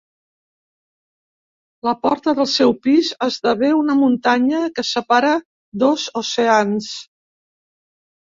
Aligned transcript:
La 1.87 1.91
porta 2.05 2.33
del 2.39 2.49
seu 2.53 2.73
pis 2.85 3.11
esdevé 3.25 3.69
una 3.81 3.97
muntanya 4.01 4.63
que 4.79 4.85
separa 4.93 5.35
dos 5.85 6.09
oceans. 6.25 6.91